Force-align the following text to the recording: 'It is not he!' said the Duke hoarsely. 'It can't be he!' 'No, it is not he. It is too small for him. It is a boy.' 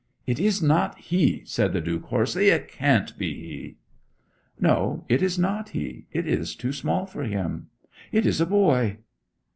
'It 0.25 0.39
is 0.39 0.63
not 0.63 0.97
he!' 0.97 1.43
said 1.45 1.73
the 1.73 1.79
Duke 1.79 2.05
hoarsely. 2.05 2.47
'It 2.49 2.67
can't 2.69 3.15
be 3.19 3.35
he!' 3.35 3.77
'No, 4.59 5.05
it 5.07 5.21
is 5.21 5.37
not 5.37 5.69
he. 5.77 6.07
It 6.11 6.25
is 6.27 6.55
too 6.55 6.73
small 6.73 7.05
for 7.05 7.21
him. 7.21 7.67
It 8.11 8.25
is 8.25 8.41
a 8.41 8.47
boy.' 8.47 8.97